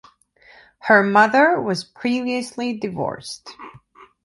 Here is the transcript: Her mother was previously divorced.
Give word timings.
Her 0.79 1.03
mother 1.03 1.61
was 1.61 1.83
previously 1.83 2.75
divorced. 2.75 3.51